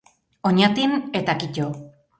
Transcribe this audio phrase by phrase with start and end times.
[0.51, 1.67] Oñatin, eta kito.